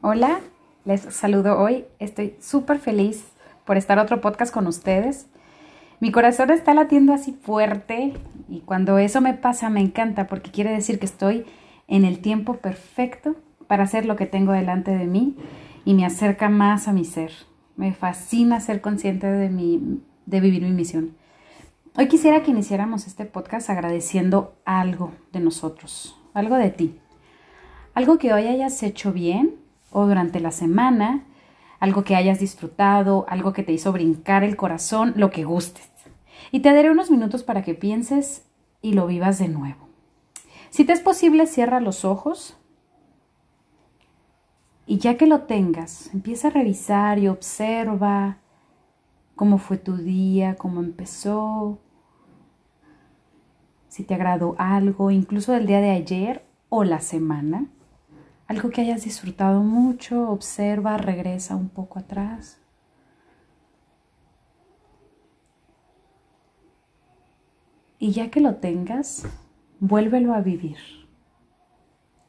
[0.00, 0.38] Hola,
[0.84, 1.84] les saludo hoy.
[1.98, 3.24] Estoy súper feliz
[3.64, 5.26] por estar otro podcast con ustedes.
[5.98, 8.14] Mi corazón está latiendo así fuerte
[8.48, 11.46] y cuando eso me pasa me encanta porque quiere decir que estoy
[11.88, 13.34] en el tiempo perfecto
[13.66, 15.36] para hacer lo que tengo delante de mí
[15.84, 17.32] y me acerca más a mi ser.
[17.74, 21.16] Me fascina ser consciente de, mi, de vivir mi misión.
[21.96, 27.00] Hoy quisiera que iniciáramos este podcast agradeciendo algo de nosotros, algo de ti.
[27.94, 31.24] Algo que hoy hayas hecho bien o durante la semana,
[31.80, 35.90] algo que hayas disfrutado, algo que te hizo brincar el corazón, lo que gustes.
[36.50, 38.46] Y te daré unos minutos para que pienses
[38.82, 39.88] y lo vivas de nuevo.
[40.70, 42.56] Si te es posible, cierra los ojos
[44.86, 48.38] y ya que lo tengas, empieza a revisar y observa
[49.34, 51.78] cómo fue tu día, cómo empezó,
[53.88, 57.66] si te agradó algo, incluso del día de ayer o la semana.
[58.48, 62.58] Algo que hayas disfrutado mucho, observa, regresa un poco atrás.
[67.98, 69.26] Y ya que lo tengas,
[69.80, 70.78] vuélvelo a vivir.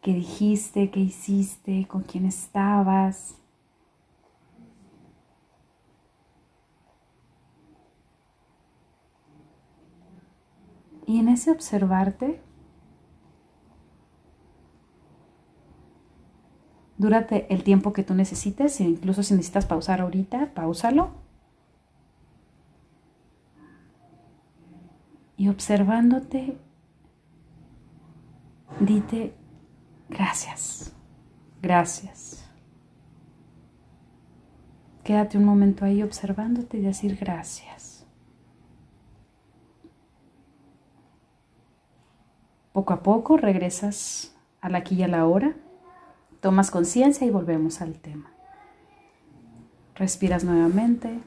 [0.01, 0.91] ¿Qué dijiste?
[0.91, 1.87] ¿Qué hiciste?
[1.87, 3.35] ¿Con quién estabas?
[11.05, 12.41] Y en ese observarte,
[16.99, 21.11] Dúrate el tiempo que tú necesites, incluso si necesitas pausar ahorita, pausalo.
[25.37, 26.57] Y observándote,
[28.81, 29.33] dite
[30.09, 30.93] gracias,
[31.61, 32.45] gracias.
[35.05, 38.05] Quédate un momento ahí observándote y decir gracias.
[42.73, 45.55] Poco a poco regresas al aquí y a la hora.
[46.41, 48.31] Tomas conciencia y volvemos al tema.
[49.95, 51.19] Respiras nuevamente.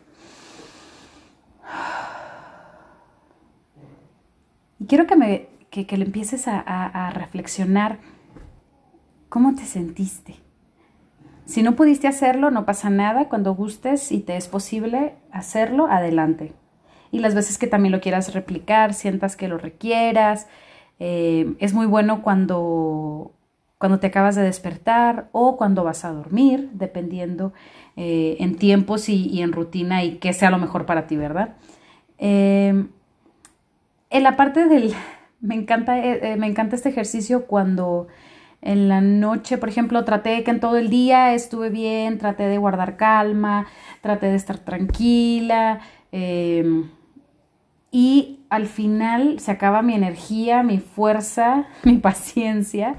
[4.79, 7.99] Y quiero que, me, que, le empieces a, a reflexionar
[9.29, 10.37] cómo te sentiste.
[11.45, 13.29] Si no pudiste hacerlo, no pasa nada.
[13.29, 16.53] Cuando gustes y te es posible hacerlo, adelante.
[17.11, 20.47] Y las veces que también lo quieras replicar, sientas que lo requieras.
[20.99, 23.33] Eh, es muy bueno cuando
[23.83, 27.53] cuando te acabas de despertar o cuando vas a dormir, dependiendo
[27.97, 31.57] eh, en tiempos y, en rutina y qué sea lo mejor para ti, ¿verdad?
[32.17, 32.91] Em,
[34.09, 34.95] en la parte del...
[35.41, 38.07] Me encanta, eh, eh, me encanta este ejercicio cuando
[38.61, 42.59] en la noche, por ejemplo, traté que en todo el día estuve bien, traté de
[42.59, 43.67] guardar calma,
[44.01, 45.81] traté de estar tranquila
[46.13, 46.89] em,
[47.91, 52.95] y al final se acaba mi energía, mi fuerza, mi paciencia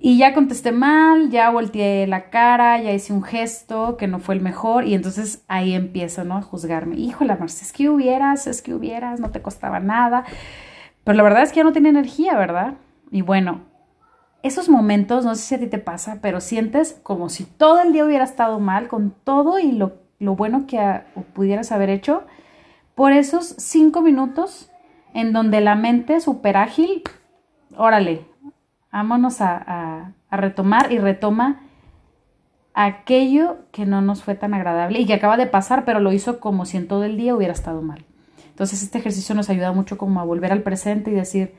[0.00, 4.36] y ya contesté mal, ya volteé la cara, ya hice un gesto que no fue
[4.36, 6.36] el mejor y entonces ahí empiezo, ¿no?
[6.36, 6.96] A juzgarme.
[6.96, 10.24] Híjole, Marcia, es que hubieras, es que hubieras, no te costaba nada.
[11.02, 12.74] Pero la verdad es que ya no tenía energía, ¿verdad?
[13.10, 13.62] Y bueno,
[14.44, 17.92] esos momentos, no sé si a ti te pasa, pero sientes como si todo el
[17.92, 20.78] día hubiera estado mal con todo y lo, lo bueno que
[21.34, 22.24] pudieras haber hecho
[22.94, 24.70] por esos cinco minutos
[25.12, 27.02] en donde la mente súper ágil,
[27.76, 28.26] órale,
[28.90, 31.60] Vámonos a, retomar y retoma
[32.74, 36.38] aquello que no nos fue tan agradable y que acaba de pasar, pero lo hizo
[36.38, 38.04] como si en todo el día hubiera estado mal.
[38.50, 41.54] Entonces este ejercicio nos ayuda mucho como a volver al presente y decir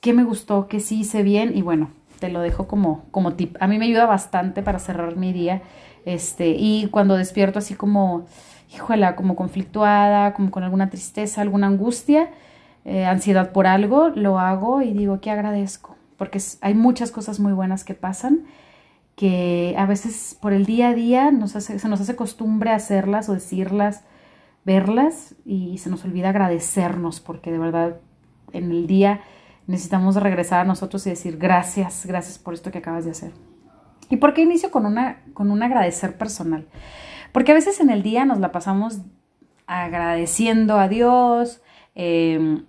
[0.00, 3.56] qué me gustó, qué sí hice bien y bueno, te lo dejo como, como tip.
[3.60, 5.62] A mí me ayuda bastante para cerrar mi día
[6.04, 8.26] este, y cuando despierto así como,
[8.72, 12.30] híjole, como conflictuada, como con alguna tristeza, alguna angustia,
[12.84, 17.52] eh, ansiedad por algo, lo hago y digo que agradezco porque hay muchas cosas muy
[17.52, 18.44] buenas que pasan
[19.16, 24.04] que a veces por el día a día se nos hace costumbre hacerlas o decirlas,
[24.64, 27.96] verlas y se nos olvida agradecernos porque de verdad
[28.52, 29.20] en el día
[29.66, 33.32] necesitamos regresar a nosotros y decir gracias, gracias por esto que acabas de hacer.
[34.10, 36.68] ¿Y por qué inicio con, una, con un agradecer personal?
[37.32, 39.00] Porque a veces en el día nos la pasamos
[39.66, 41.62] agradeciendo a Dios,
[41.94, 42.62] eh,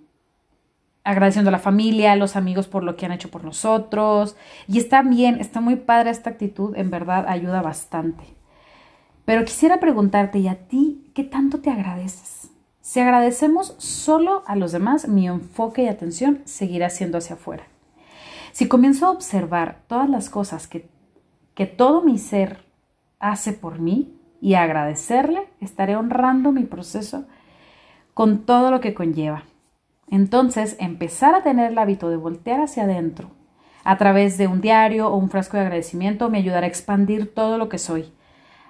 [1.04, 4.36] agradeciendo a la familia, a los amigos por lo que han hecho por nosotros.
[4.66, 8.24] Y está bien, está muy padre esta actitud, en verdad ayuda bastante.
[9.24, 12.50] Pero quisiera preguntarte, ¿y a ti qué tanto te agradeces?
[12.80, 17.64] Si agradecemos solo a los demás, mi enfoque y atención seguirá siendo hacia afuera.
[18.52, 20.88] Si comienzo a observar todas las cosas que,
[21.54, 22.64] que todo mi ser
[23.18, 27.26] hace por mí y agradecerle, estaré honrando mi proceso
[28.14, 29.44] con todo lo que conlleva.
[30.10, 33.30] Entonces, empezar a tener el hábito de voltear hacia adentro,
[33.84, 37.56] A través de un diario o un frasco de agradecimiento me ayudará a expandir todo
[37.56, 38.12] lo que soy.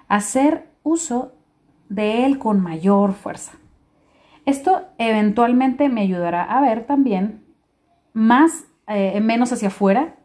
[0.07, 1.33] Hacer uso
[1.89, 3.57] de él con mayor fuerza.
[4.45, 7.43] Esto eventualmente me ayudará a ver también
[8.13, 10.15] más, eh, menos hacia afuera,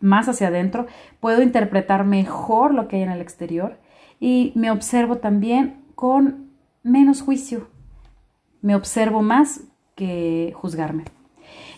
[0.00, 0.86] más hacia adentro.
[1.18, 3.78] Puedo interpretar mejor lo que hay en el exterior
[4.20, 6.50] y me observo también con
[6.82, 7.68] menos juicio.
[8.66, 9.60] Me observo más
[9.94, 11.04] que juzgarme.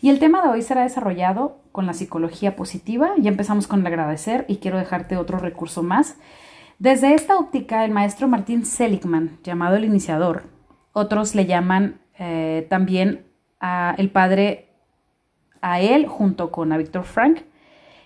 [0.01, 3.11] Y el tema de hoy será desarrollado con la psicología positiva.
[3.19, 6.17] Ya empezamos con el agradecer y quiero dejarte otro recurso más.
[6.79, 10.45] Desde esta óptica, el maestro Martín Seligman, llamado el iniciador,
[10.95, 13.27] otros le llaman eh, también
[13.61, 14.71] a el padre
[15.61, 17.41] a él junto con a Víctor Frank,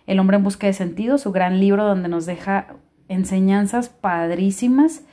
[0.09, 2.75] El hombre en busca de sentido, su gran libro donde nos deja
[3.07, 5.05] enseñanzas padrísimas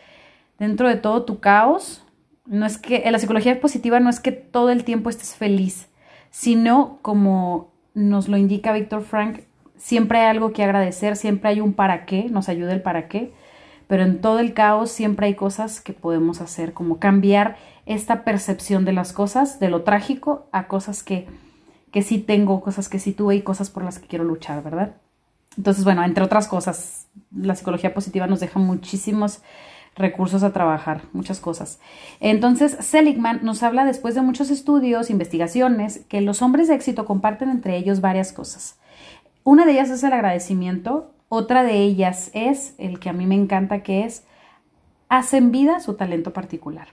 [0.58, 2.04] dentro de todo tu caos.
[2.50, 5.88] No es que en la psicología positiva no es que todo el tiempo estés feliz,
[6.32, 9.42] sino como nos lo indica Víctor Frank,
[9.78, 13.32] siempre hay algo que agradecer, siempre hay un para qué, nos ayuda el para qué,
[13.88, 17.56] pero en todo el caos siempre hay cosas que podemos hacer, como cambiar
[17.86, 21.28] esta percepción de las cosas, de lo trágico, a cosas que,
[21.92, 24.96] que sí tengo, cosas que sí tuve y cosas por las que quiero luchar, ¿verdad?
[25.56, 29.42] Entonces, bueno, entre otras cosas, la psicología positiva nos deja muchísimos
[29.96, 31.80] recursos a trabajar, muchas cosas.
[32.20, 37.50] Entonces, Seligman nos habla después de muchos estudios, investigaciones, que los hombres de éxito comparten
[37.50, 38.80] entre ellos varias cosas.
[39.44, 43.36] Una de ellas es el agradecimiento, otra de ellas es el que a mí me
[43.36, 44.24] encanta, que es
[45.10, 46.88] hacen vida su talento particular.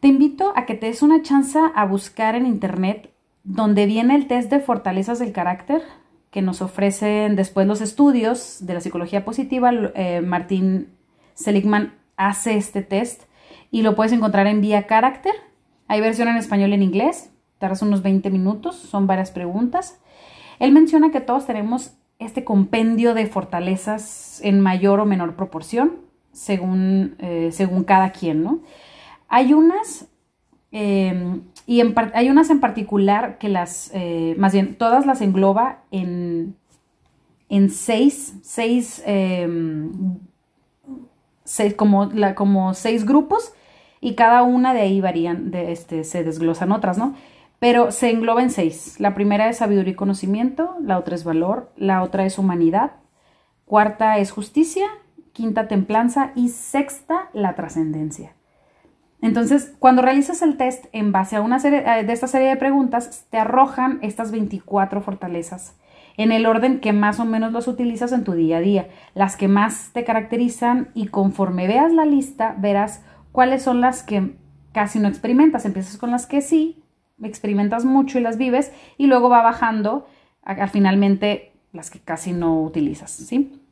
[0.00, 3.10] Te invito a que te des una chance a buscar en internet
[3.42, 5.82] donde viene el test de fortalezas del carácter
[6.30, 9.72] que nos ofrecen después los estudios de la psicología positiva.
[9.72, 10.88] Eh, Martín
[11.38, 13.22] Seligman hace este test
[13.70, 15.32] y lo puedes encontrar en Vía Carácter.
[15.86, 17.30] Hay versión en español y en inglés.
[17.58, 20.00] Tardas unos 20 minutos, son varias preguntas.
[20.58, 25.92] Él menciona que todos tenemos este compendio de fortalezas en mayor o menor proporción,
[26.32, 28.60] según, eh, según cada quien, ¿no?
[29.28, 30.08] Hay unas,
[30.72, 31.80] em, y
[32.14, 36.56] hay unas en particular que las, eh, más bien, todas las engloba en,
[37.48, 39.04] en seis, seis
[41.58, 43.52] em, como, como seis grupos
[44.00, 47.14] y cada una de ahí varían, de este, se desglosan otras, ¿no?
[47.58, 49.00] Pero se engloba en seis.
[49.00, 52.92] La primera es sabiduría y conocimiento, la otra es valor, la otra es humanidad,
[53.64, 54.86] cuarta es justicia,
[55.32, 58.32] quinta templanza y sexta la trascendencia.
[59.20, 62.56] Entonces, cuando realizas el test en base a una serie eh, de esta serie de
[62.56, 65.74] preguntas, te arrojan estas 24 fortalezas
[66.18, 69.36] en el orden que más o menos los utilizas en tu día a día, las
[69.36, 74.34] que más te caracterizan y conforme veas la lista verás cuáles son las que
[74.72, 75.64] casi no experimentas.
[75.64, 76.82] Empiezas con las que sí,
[77.22, 80.06] experimentas mucho y las vives y luego va bajando
[80.42, 83.62] a, finalmente las que casi no utilizas, ¿sí?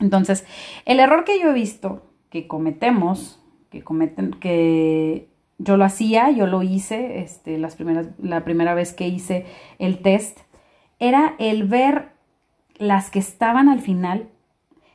[0.00, 0.46] Entonces,
[0.84, 5.28] el error que yo he visto que cometemos, que cometen, que
[5.58, 9.46] yo lo hacía, yo lo hice, este, las primeras, la primera vez que hice
[9.78, 10.40] el test,
[10.98, 12.12] era el ver
[12.78, 14.28] las que estaban al final,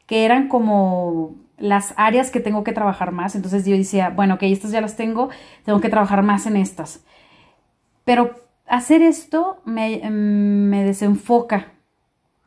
[0.06, 3.36] que eran como las áreas que tengo que trabajar más.
[3.36, 5.30] Entonces yo decía, bueno, que estas ya las tengo,
[5.64, 7.06] tengo que trabajar más en estas.
[8.04, 8.32] Pero
[8.68, 11.68] hacer esto me, me desenfoca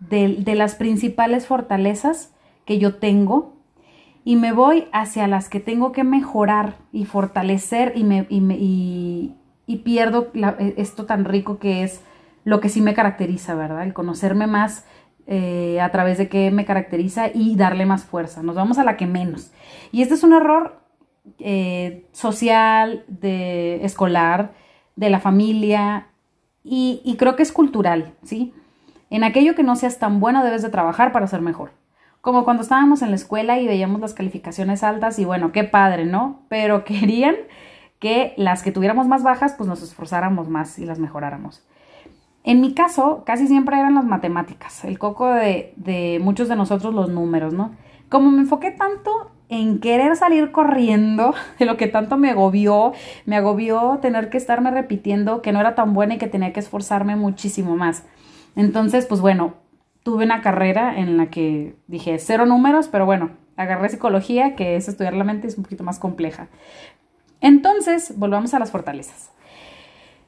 [0.01, 2.35] de, de, las principales fortalezas
[2.65, 3.55] que yo tengo
[4.25, 8.57] y me voy hacia las que tengo que mejorar y fortalecer y, me, y, me,
[8.59, 9.35] y,
[9.67, 10.33] y pierdo
[10.77, 12.03] esto tan rico que es
[12.45, 13.83] lo que sí me caracteriza, ¿verdad?
[13.83, 14.85] El conocerme más
[15.27, 18.43] eh, a través de qué me caracteriza y darle más fuerza.
[18.43, 19.53] Nos vamos a la que menos.
[19.91, 20.81] Y este es un error
[21.39, 24.53] eh, social, de escolar,
[24.97, 26.09] de la familia
[26.63, 28.53] y, y creo que es cultural, ¿sí?
[29.11, 31.73] En aquello que no seas tan bueno debes de trabajar para ser mejor.
[32.21, 36.05] Como cuando estábamos en la escuela y veíamos las calificaciones altas y bueno, qué padre,
[36.05, 36.43] ¿no?
[36.49, 37.37] Pero querían
[37.99, 41.65] que las que tuviéramos más bajas pues nos esforzáramos más y las mejoráramos.
[42.47, 47.09] En mi caso, casi siempre eran las matemáticas, el coco de, muchos de nosotros los
[47.09, 47.75] números, ¿no?
[48.11, 52.93] Como me enfoqué tanto en querer salir corriendo, de lo que tanto me agobió,
[53.25, 56.61] me agobió tener que estarme repitiendo que no era tan buena y que tenía que
[56.61, 58.05] esforzarme muchísimo más.
[58.57, 59.55] Entonces, pues bueno,
[60.03, 64.87] tuve una carrera en la que dije cero números, pero bueno, agarré psicología, que es
[64.87, 66.49] estudiar la mente, es un poquito más compleja.
[67.41, 69.31] Entonces, volvamos a las fortalezas.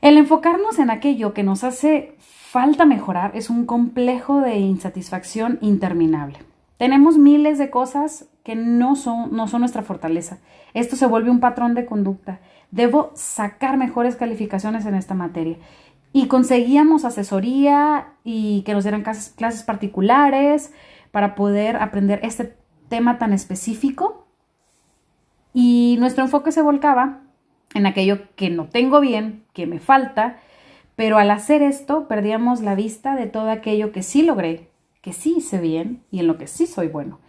[0.00, 6.38] El enfocarnos en aquello que nos hace falta mejorar es un complejo de insatisfacción interminable.
[6.76, 10.38] Tenemos miles de cosas que no son, no son nuestra fortaleza.
[10.74, 12.40] Esto se vuelve un patrón de conducta.
[12.70, 15.56] Debo sacar mejores calificaciones en esta materia.
[16.12, 20.72] y conseguíamos asesoría y que nos dieran clases, clases particulares
[21.10, 22.56] para poder aprender este
[22.88, 24.26] tema tan específico.
[25.52, 27.25] Y nuestro enfoque se volcaba
[27.75, 30.38] en aquello que no tengo bien, que me falta,
[30.96, 34.70] pero al hacer esto perdíamos la vista de todo aquello que sí logré,
[35.02, 37.20] que sí hice bien y en lo que sí soy bueno.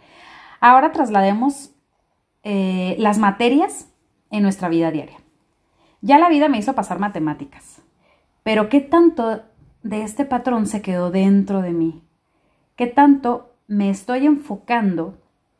[0.60, 1.70] Ahora traslademos
[2.42, 3.92] eh, las materias
[4.30, 5.18] en nuestra vida diaria.
[6.00, 7.82] Ya la vida me hizo pasar matemáticas,
[8.42, 9.42] pero ¿qué tanto
[9.82, 12.02] de este patrón se quedó dentro de mí?
[12.76, 15.18] ¿Qué tanto me estoy enfocando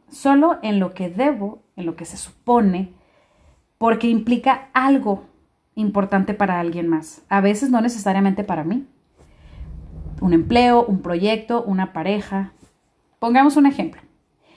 [0.09, 2.95] solo en lo que debo, en lo que se supone,
[3.79, 5.25] porque implica algo
[5.75, 8.87] importante para alguien más, a veces no necesariamente para mí.
[10.21, 12.53] Un empleo, un proyecto, una pareja.
[13.21, 14.03] Pongamos un ejemplo.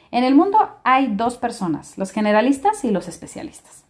[0.09, 3.85] En el mundo hay dos personas, los generalistas y los especialistas.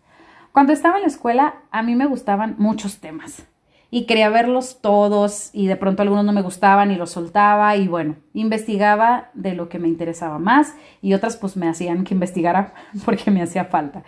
[0.51, 3.47] Cuando estaba en la escuela, a mí me gustaban muchos temas
[3.89, 7.87] y quería verlos todos y de pronto algunos no me gustaban y los soltaba y
[7.87, 12.73] bueno, investigaba de lo que me interesaba más y otras pues me hacían que investigara
[13.05, 14.03] porque me hacía falta.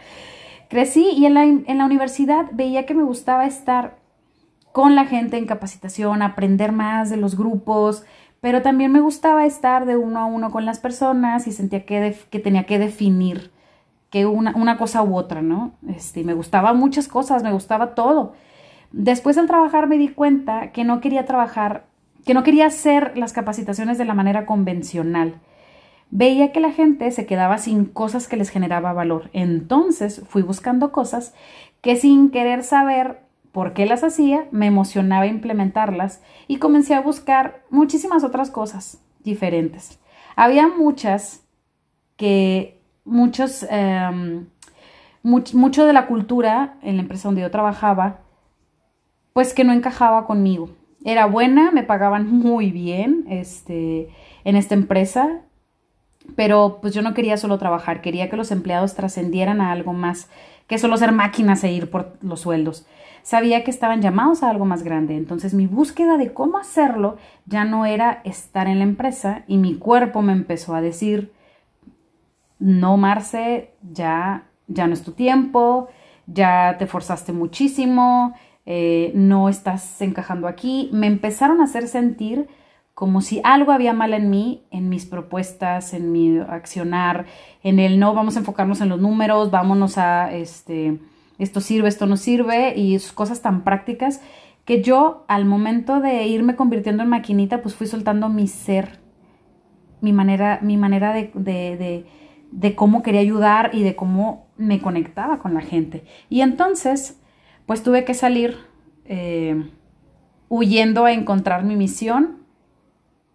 [0.70, 3.98] Crecí y en la, en la universidad veía que me gustaba estar
[4.72, 8.04] con la gente en capacitación, aprender más de los grupos,
[8.42, 12.18] pero también me gustaba estar de uno a uno con las personas y sentía que,
[12.30, 13.52] que tenía que definir
[14.10, 15.74] que una, una, cosa u otra, ¿no?
[15.88, 18.34] Este, me gustaba muchas cosas, me gustaba todo.
[18.92, 21.86] Después al trabajar me di cuenta que no quería trabajar,
[22.26, 25.40] que no quería hacer las capacitaciones de la manera convencional
[26.16, 29.32] veía que la gente se quedaba sin cosas que les generaba valor.
[29.34, 31.34] Entonces fui buscando cosas
[31.82, 37.64] que sin querer saber por qué las hacía, me emocionaba implementarlas y comencé a buscar
[37.72, 40.00] muchísimas otras cosas diferentes.
[40.36, 41.48] Había muchas
[42.16, 44.46] que muchos, em,
[45.24, 48.20] mucho de la cultura en la empresa donde yo trabajaba,
[49.34, 50.70] pues que no encajaba conmigo.
[51.04, 54.10] Era buena, me pagaban muy bien este,
[54.44, 55.42] en esta empresa,
[56.36, 60.30] pero pues yo no quería solo trabajar, quería que los empleados trascendieran a algo más
[60.68, 62.86] que solo ser máquinas e ir por los sueldos.
[63.22, 67.64] Sabía que estaban llamados a algo más grande, entonces mi búsqueda de cómo hacerlo ya
[67.64, 71.32] no era estar en la empresa y mi cuerpo me empezó a decir,
[72.60, 75.90] no, Marce, ya, ya no es tu tiempo,
[76.28, 78.34] ya te forzaste muchísimo,
[78.66, 80.90] eh, no estás encajando aquí.
[80.94, 82.48] Me empezaron a hacer sentir
[82.94, 87.26] como si algo había mal en mí, en mis propuestas, en mi accionar,
[87.64, 91.00] en el no, vamos a enfocarnos en los números, vámonos a este,
[91.40, 94.22] esto sirve, esto no sirve, y cosas tan prácticas
[94.66, 99.00] que yo al momento de irme convirtiendo en maquinita, pues fui soltando mi ser,
[100.02, 102.06] mi manera, mi manera de, de,
[102.52, 106.06] de, cómo quería ayudar y de cómo me conectaba con la gente.
[106.30, 107.20] Y entonces,
[107.66, 108.58] pues tuve que salir
[109.06, 109.70] eh,
[110.48, 112.43] huyendo a encontrar mi misión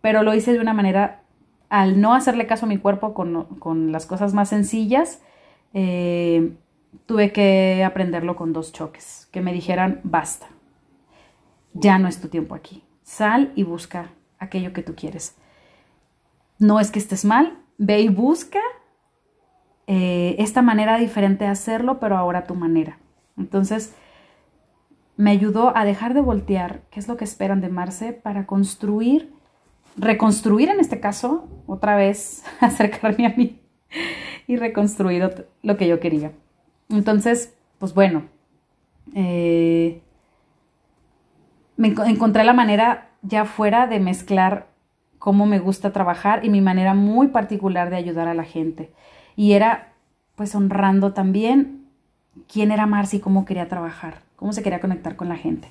[0.00, 1.22] pero lo hice de una manera,
[1.68, 5.20] al no hacerle caso a mi cuerpo con, las cosas más sencillas,
[5.74, 6.52] eh,
[7.06, 10.46] tuve que aprenderlo con dos choques, que me dijeran, basta,
[11.74, 15.36] ya no es tu tiempo aquí, sal y busca aquello que tú quieres.
[16.58, 18.60] No es que estés mal, ve y busca
[19.86, 22.98] eh, esta manera diferente de hacerlo, pero ahora tu manera.
[23.36, 23.94] Entonces,
[25.16, 29.32] me ayudó a dejar de voltear, qué es lo que esperan de Marce, para construir
[29.98, 33.60] reconstruir en este caso, otra vez acercarme a mí
[34.46, 36.32] y reconstruir lo que yo quería.
[36.88, 38.24] Entonces, pues bueno,
[39.14, 40.00] eh,
[41.76, 44.68] me encontré la manera ya fuera de mezclar
[45.18, 48.92] cómo me gusta trabajar y mi manera muy particular de ayudar a la gente.
[49.36, 49.92] Y era
[50.36, 51.86] pues honrando también
[52.50, 55.68] quién era Marcy cómo quería trabajar, cómo se quería conectar con la gente.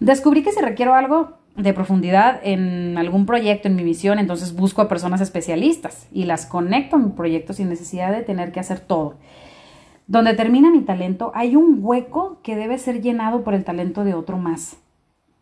[0.00, 4.82] Descubrí que si requiero algo, de profundidad en algún proyecto, en mi misión, entonces busco
[4.82, 8.80] a personas especialistas y las conecto a mi proyecto sin necesidad de tener que hacer
[8.80, 9.14] todo.
[10.06, 14.14] Donde termina mi talento, hay un hueco que debe ser llenado por el talento de
[14.14, 14.76] otro más.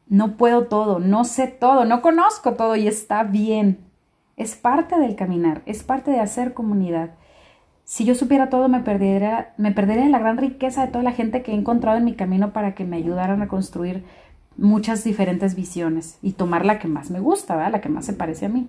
[0.07, 3.79] No puedo todo, no sé todo, no conozco todo y está bien.
[4.37, 7.11] Es parte del caminar, es parte de hacer comunidad.
[7.85, 11.43] Si yo supiera todo, me perdería, me perdería la gran riqueza de toda la gente
[11.43, 14.05] que he encontrado en mi camino para que me ayudaran a construir
[14.57, 18.47] muchas diferentes visiones y tomar la que más me gusta, la que más se parece
[18.47, 18.69] a mí.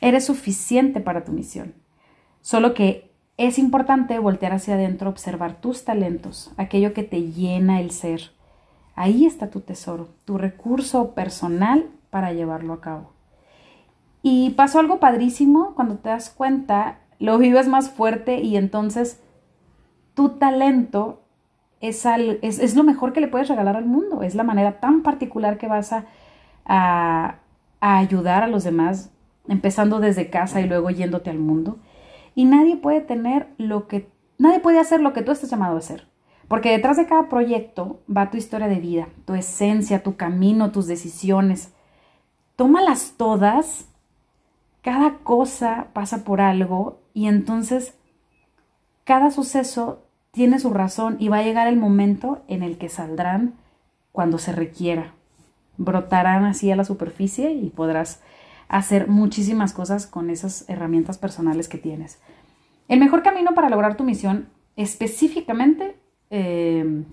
[0.00, 1.74] Eres suficiente para tu misión.
[2.40, 7.90] Solo que es importante voltear hacia adentro, observar tus talentos, aquello que te llena el
[7.90, 8.32] ser.
[8.94, 13.12] Ahí está tu tesoro, tu recurso personal para llevarlo a cabo.
[14.22, 19.20] Y pasó algo padrísimo cuando te das cuenta, lo vives más fuerte y entonces
[20.14, 21.21] tu talento
[21.82, 25.58] es, es, lo mejor que le puedes regalar al mundo, es la manera tan particular
[25.58, 26.06] que vas a,
[26.64, 27.36] a,
[27.80, 29.10] a ayudar a los demás,
[29.48, 31.78] empezando desde casa y luego yéndote al mundo.
[32.36, 34.08] Y nadie puede tener lo que,
[34.38, 36.06] nadie puede hacer lo que tú estás llamado a hacer.
[36.46, 40.86] Porque detrás de cada proyecto va tu historia de vida, tu esencia, tu camino, tus
[40.86, 41.72] decisiones.
[42.56, 43.88] Tómalas todas,
[44.82, 47.94] cada cosa pasa por algo y entonces
[49.04, 50.01] cada suceso
[50.32, 53.54] tiene su razón y va a llegar el momento en el que saldrán
[54.10, 55.12] cuando se requiera.
[55.76, 58.20] Brotarán así a la superficie y podrás
[58.68, 62.18] hacer muchísimas cosas con esas herramientas personales que tienes.
[62.88, 65.96] El mejor camino para lograr tu misión específicamente
[66.30, 67.04] eh,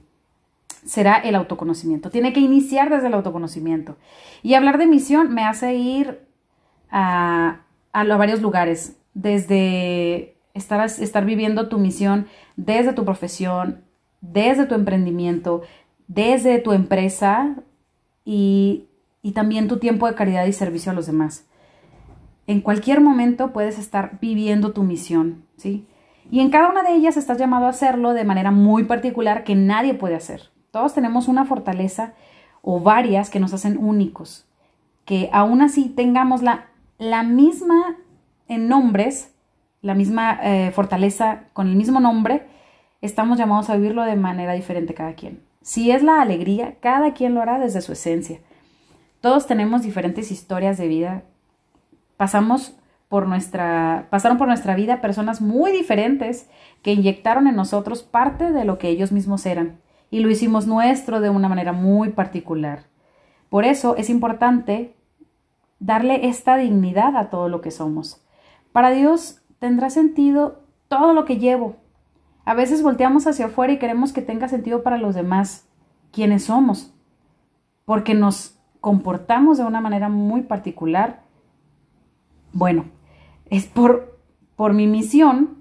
[0.86, 2.10] será el autoconocimiento.
[2.10, 3.98] Tiene que iniciar desde el autoconocimiento.
[4.44, 6.22] Y hablar de misión me hace ir
[6.90, 7.62] a,
[7.92, 12.28] a, varios lugares, desde estar, estar viviendo tu misión
[12.66, 13.84] desde tu profesión,
[14.22, 15.62] desde tu emprendimiento,
[16.08, 17.56] desde tu empresa
[18.26, 18.86] y,
[19.22, 21.46] y también tu tiempo de caridad y servicio a los demás.
[22.48, 25.86] En cualquier momento puedes estar viviendo tu misión, ¿sí?
[26.32, 29.56] Y en cada una de ellas estás llamado a hacerlo de manera muy particular que
[29.56, 30.50] nadie puede hacer.
[30.72, 32.14] Todos tenemos una fortaleza
[32.62, 34.46] o varias que nos hacen únicos.
[35.06, 37.96] Que aún así tengamos la, la misma
[38.48, 39.34] en nombres,
[39.82, 42.48] la misma eh, fortaleza con el mismo nombre,
[43.02, 45.42] estamos llamados a vivirlo de manera diferente cada quien.
[45.62, 48.40] Si es la alegría, cada quien lo hará desde su esencia.
[49.22, 51.24] Todos tenemos diferentes historias de vida
[52.20, 52.76] pasamos
[53.08, 56.50] por nuestra, pasaron por nuestra vida personas muy diferentes
[56.82, 59.80] que inyectaron en nosotros parte de lo que ellos mismos eran
[60.12, 62.84] y lo hicimos nuestro de una manera muy particular.
[63.48, 64.98] Por eso es importante
[65.80, 68.22] darle esta dignidad a todo lo que somos.
[68.74, 71.76] Para Dios tendrá sentido todo lo que llevo.
[72.46, 75.68] A veces volteamos hacia afuera y queremos que tenga sentido para los demás,
[76.12, 76.94] quienes somos,
[77.86, 81.30] porque nos comportamos de una manera muy particular
[82.52, 82.86] bueno,
[83.50, 84.20] es por,
[84.56, 85.58] por mi misión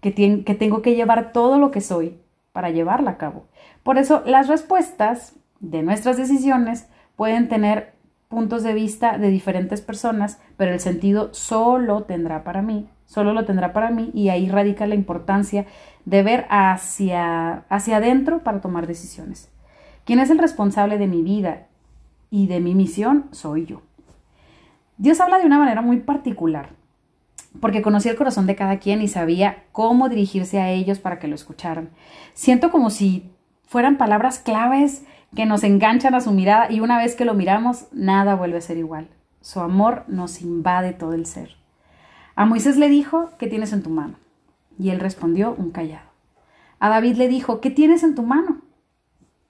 [0.00, 2.18] que, que tengo que llevar todo lo que soy
[2.52, 3.46] para llevarla a cabo.
[3.82, 7.94] Por eso las respuestas de nuestras decisiones pueden tener
[8.32, 13.44] puntos de vista de diferentes personas, pero el sentido solo tendrá para mí, solo lo
[13.44, 15.66] tendrá para mí y ahí radica la importancia
[16.06, 19.50] de ver hacia, hacia adentro para tomar decisiones.
[20.06, 21.66] ¿Quién es el responsable de mi vida
[22.30, 23.26] y de mi misión?
[23.32, 23.82] Soy yo.
[24.96, 26.70] Dios habla de una manera muy particular,
[27.60, 31.28] porque conocía el corazón de cada quien y sabía cómo dirigirse a ellos para que
[31.28, 31.90] lo escucharan.
[32.32, 33.30] Siento como si
[33.66, 37.86] fueran palabras claves que nos enganchan a su mirada y una vez que lo miramos,
[37.92, 39.08] nada vuelve a ser igual.
[39.40, 41.56] Su amor nos invade todo el ser.
[42.34, 44.16] A Moisés le dijo, ¿qué tienes en tu mano?
[44.78, 46.08] Y él respondió, un callado.
[46.78, 48.62] A David le dijo, ¿qué tienes en tu mano?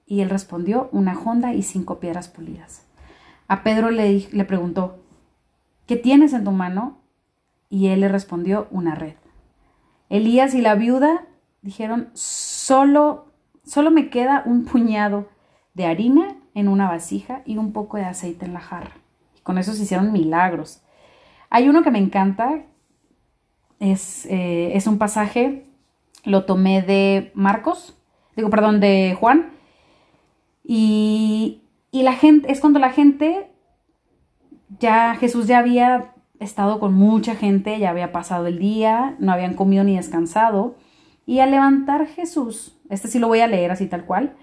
[0.05, 2.85] Y él respondió, una honda y cinco piedras pulidas.
[3.47, 4.99] A Pedro le, le preguntó,
[5.85, 6.97] ¿qué tienes en tu mano?
[7.69, 9.15] Y él le respondió, una red.
[10.09, 11.25] Elías y la viuda
[11.61, 13.31] dijeron, solo,
[13.63, 15.27] solo me queda un puñado
[15.73, 18.97] de harina en una vasija y un poco de aceite en la jarra.
[19.37, 20.81] Y con eso se hicieron milagros.
[21.49, 22.63] Hay uno que me encanta,
[23.79, 25.65] es, eh, es un pasaje,
[26.23, 27.97] lo tomé de Marcos,
[28.35, 29.51] digo, perdón, de Juan,
[30.63, 33.51] y, y la gente, es cuando la gente
[34.79, 39.53] ya Jesús ya había estado con mucha gente, ya había pasado el día, no habían
[39.55, 40.75] comido ni descansado.
[41.25, 44.35] Y al levantar Jesús, este sí lo voy a leer así tal cual,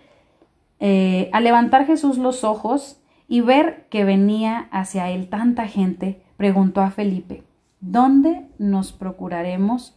[0.81, 6.81] eh, al levantar Jesús los ojos y ver que venía hacia él tanta gente, preguntó
[6.81, 7.45] a Felipe,
[7.81, 9.97] ¿dónde nos procuraremos?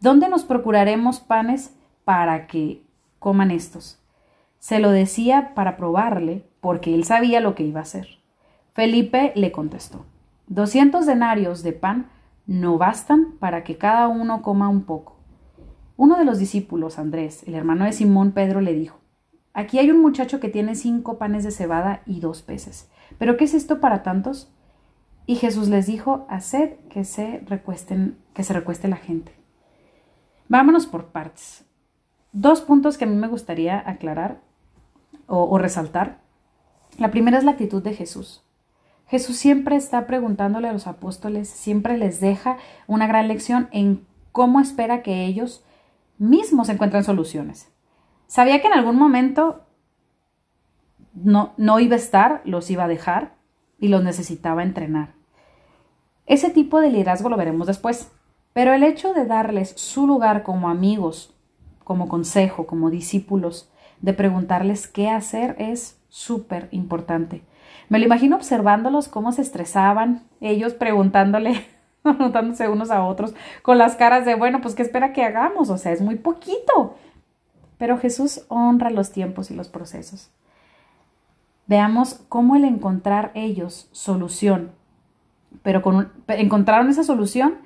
[0.00, 2.82] ¿Dónde nos procuraremos panes para que
[3.18, 3.98] coman estos?
[4.58, 8.18] Se lo decía para probarle, porque él sabía lo que iba a hacer.
[8.72, 10.04] Felipe le contestó,
[10.46, 12.10] doscientos denarios de pan
[12.46, 15.16] no bastan para que cada uno coma un poco.
[15.96, 18.98] Uno de los discípulos, Andrés, el hermano de Simón Pedro, le dijo,
[19.58, 22.88] Aquí hay un muchacho que tiene cinco panes de cebada y dos peces.
[23.18, 24.52] ¿Pero qué es esto para tantos?
[25.26, 29.32] Y Jesús les dijo, haced que se recuesten, que se recueste la gente.
[30.46, 31.64] Vámonos por partes.
[32.30, 34.40] Dos puntos que a mí me gustaría aclarar
[35.26, 36.20] o, o resaltar.
[36.96, 38.44] La primera es la actitud de Jesús.
[39.08, 44.60] Jesús siempre está preguntándole a los apóstoles, siempre les deja una gran lección en cómo
[44.60, 45.64] espera que ellos
[46.16, 47.72] mismos encuentren soluciones.
[48.28, 49.64] Sabía que en algún momento
[51.14, 53.34] no, no iba a estar, los iba a dejar
[53.80, 55.14] y los necesitaba entrenar.
[56.26, 58.12] Ese tipo de liderazgo lo veremos después,
[58.52, 61.34] pero el hecho de darles su lugar como amigos,
[61.84, 63.70] como consejo, como discípulos,
[64.02, 67.42] de preguntarles qué hacer es súper importante.
[67.88, 71.64] Me lo imagino observándolos cómo se estresaban, ellos preguntándole,
[72.02, 75.78] preguntándose unos a otros, con las caras de, bueno, pues qué espera que hagamos, o
[75.78, 76.96] sea, es muy poquito.
[77.78, 80.30] Pero Jesús honra los tiempos y los procesos.
[81.66, 84.72] Veamos cómo el encontrar ellos solución,
[85.62, 87.58] pero con encontraron esa solución,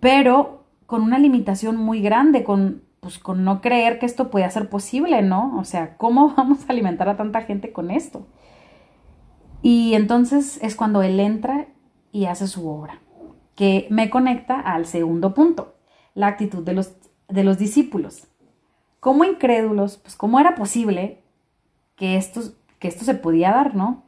[0.00, 4.68] pero con una limitación muy grande, con pues con no creer que esto pueda ser
[4.68, 5.56] posible, ¿no?
[5.58, 8.26] O sea, ¿cómo vamos a alimentar a tanta gente con esto?
[9.62, 11.68] Y entonces es cuando él entra
[12.10, 13.00] y hace su obra,
[13.54, 15.76] que me conecta al segundo punto,
[16.14, 16.96] la actitud de los,
[17.28, 18.26] de los discípulos.
[19.00, 21.22] Como incrédulos, pues cómo era posible
[21.96, 22.40] que esto,
[22.78, 24.04] que esto se podía dar, ¿no?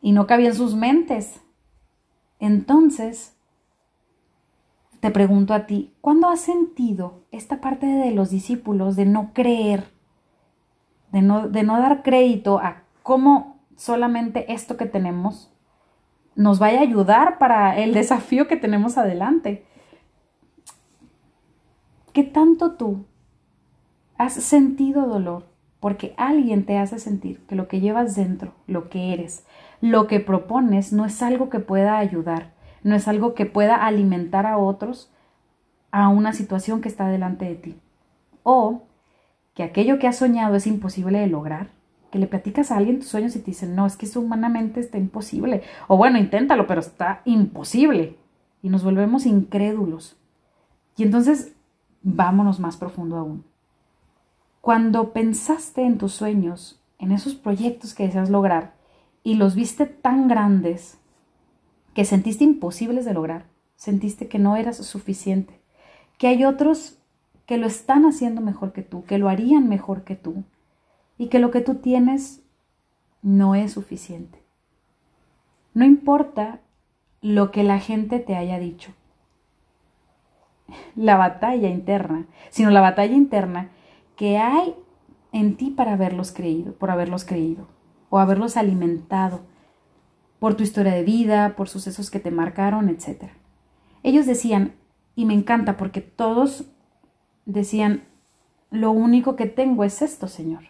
[0.00, 1.40] Y no cabía en sus mentes.
[2.38, 3.36] Entonces,
[5.00, 9.90] te pregunto a ti, ¿cuándo has sentido esta parte de los discípulos de no creer,
[11.10, 15.50] de no, de no dar crédito a cómo solamente esto que tenemos
[16.36, 19.66] nos vaya a ayudar para el desafío que tenemos adelante?
[22.12, 23.06] ¿Qué tanto tú
[24.22, 25.46] has sentido dolor
[25.80, 29.46] porque alguien te hace sentir que lo que llevas dentro, lo que eres,
[29.80, 32.52] lo que propones no es algo que pueda ayudar?
[32.82, 35.10] no es algo que pueda alimentar a otros
[35.90, 37.76] a una situación que está delante de ti.
[38.42, 38.82] O
[39.54, 41.70] que aquello que has soñado es imposible de lograr,
[42.10, 44.80] que le platicas a alguien tus sueños y te dicen, no, es que eso humanamente
[44.80, 45.62] está imposible.
[45.88, 48.16] O bueno, inténtalo, pero está imposible.
[48.62, 50.16] Y nos volvemos incrédulos.
[50.96, 51.54] Y entonces,
[52.02, 53.44] vámonos más profundo aún.
[54.60, 58.74] Cuando pensaste en tus sueños, en esos proyectos que deseas lograr,
[59.22, 60.98] y los viste tan grandes,
[61.94, 63.46] que sentiste imposibles de lograr,
[63.76, 65.60] sentiste que no eras suficiente,
[66.18, 66.98] que hay otros
[67.46, 70.44] que lo están haciendo mejor que tú, que lo harían mejor que tú,
[71.16, 72.42] y que lo que tú tienes
[73.22, 74.42] no es suficiente.
[75.72, 76.60] No importa
[77.22, 78.92] lo que la gente te haya dicho,
[80.94, 83.70] la batalla interna, sino la batalla interna
[84.20, 84.74] que hay
[85.32, 87.68] en ti para haberlos creído, por haberlos creído,
[88.10, 89.40] o haberlos alimentado,
[90.38, 93.30] por tu historia de vida, por sucesos que te marcaron, etc.
[94.02, 94.74] Ellos decían,
[95.16, 96.66] y me encanta porque todos
[97.46, 98.04] decían,
[98.70, 100.64] lo único que tengo es esto, Señor.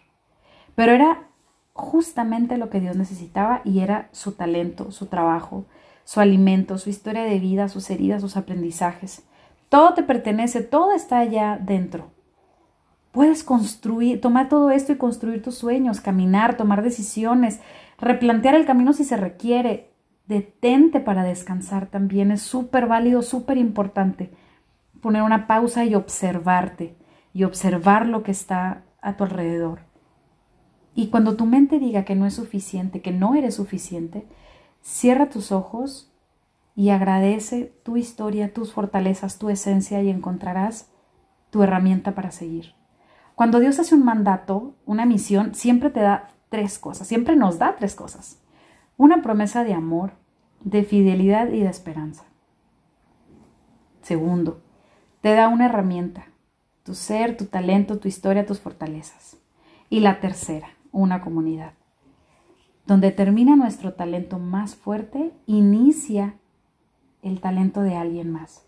[0.73, 1.27] Pero era
[1.73, 5.65] justamente lo que Dios necesitaba y era su talento, su trabajo,
[6.05, 9.25] su alimento, su historia de vida, sus heridas, sus aprendizajes.
[9.67, 12.11] Todo te pertenece, todo está allá dentro.
[13.11, 17.59] Puedes construir, tomar todo esto y construir tus sueños, caminar, tomar decisiones,
[17.99, 19.91] replantear el camino si se requiere,
[20.27, 24.31] detente para descansar también, es súper válido, súper importante.
[25.01, 26.95] Poner una pausa y observarte
[27.33, 29.79] y observar lo que está a tu alrededor.
[30.95, 34.25] Y cuando tu mente diga que no es suficiente, que no eres suficiente,
[34.81, 36.13] cierra tus ojos
[36.75, 40.91] y agradece tu historia, tus fortalezas, tu esencia y encontrarás
[41.49, 42.73] tu herramienta para seguir.
[43.35, 47.75] Cuando Dios hace un mandato, una misión, siempre te da tres cosas, siempre nos da
[47.75, 48.39] tres cosas.
[48.97, 50.13] Una promesa de amor,
[50.59, 52.25] de fidelidad y de esperanza.
[54.01, 54.61] Segundo,
[55.21, 56.25] te da una herramienta,
[56.83, 59.37] tu ser, tu talento, tu historia, tus fortalezas.
[59.89, 61.73] Y la tercera, una comunidad.
[62.85, 66.35] Donde termina nuestro talento más fuerte, inicia
[67.21, 68.65] el talento de alguien más.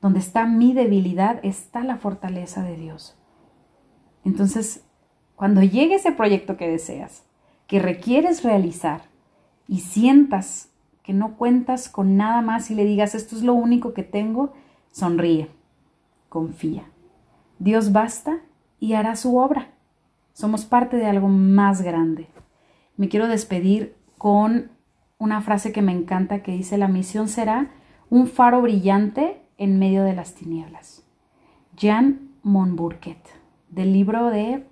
[0.00, 3.16] Donde está mi debilidad, está la fortaleza de Dios.
[4.24, 4.84] Entonces,
[5.36, 7.24] cuando llegue ese proyecto que deseas,
[7.66, 9.02] que requieres realizar
[9.66, 10.68] y sientas
[11.02, 14.52] que no cuentas con nada más y le digas esto es lo único que tengo,
[14.92, 15.48] sonríe,
[16.28, 16.84] confía.
[17.58, 18.40] Dios basta
[18.78, 19.68] y hará su obra.
[20.32, 22.28] Somos parte de algo más grande.
[22.96, 24.70] Me quiero despedir con
[25.18, 27.70] una frase que me encanta que dice la misión será
[28.10, 31.04] un faro brillante en medio de las tinieblas.
[31.78, 33.41] Jan Monburket,
[33.72, 34.64] del libro de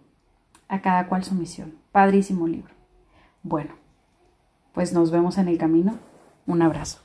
[0.68, 1.74] a cada cual su misión.
[1.90, 2.72] Padrísimo libro.
[3.42, 3.72] Bueno,
[4.72, 5.94] pues nos vemos en el camino.
[6.46, 7.00] Un abrazo.